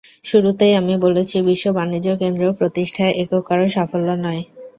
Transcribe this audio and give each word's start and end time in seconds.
শুরুতেই 0.25 0.73
আমি 0.75 0.93
বলেছি, 1.05 1.35
বিশ্ব 1.47 1.65
বাণিজ্য 1.77 2.09
কেন্দ্র 2.21 2.43
প্রতিষ্ঠা 2.59 3.05
একক 3.21 3.41
কারও 3.47 3.67
সাফল্য 3.75 4.09
নয়। 4.23 4.41